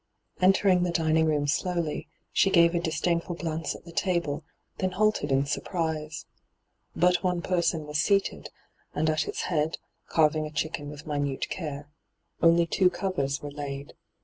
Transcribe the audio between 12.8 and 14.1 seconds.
covers were laid.